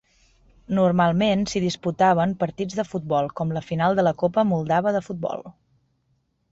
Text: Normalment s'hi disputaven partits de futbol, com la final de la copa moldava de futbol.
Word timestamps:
Normalment 0.77 1.43
s'hi 1.51 1.61
disputaven 1.65 2.33
partits 2.45 2.79
de 2.81 2.87
futbol, 2.95 3.31
com 3.41 3.55
la 3.59 3.65
final 3.69 4.01
de 4.01 4.09
la 4.09 4.17
copa 4.25 4.49
moldava 4.55 4.97
de 4.99 5.05
futbol. 5.11 5.49